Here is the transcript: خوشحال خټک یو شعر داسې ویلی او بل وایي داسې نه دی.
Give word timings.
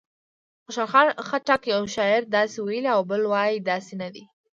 خوشحال 0.65 1.07
خټک 1.27 1.61
یو 1.73 1.81
شعر 1.95 2.21
داسې 2.35 2.57
ویلی 2.67 2.89
او 2.95 3.01
بل 3.09 3.21
وایي 3.31 3.57
داسې 3.69 3.93
نه 4.01 4.09
دی. 4.13 4.23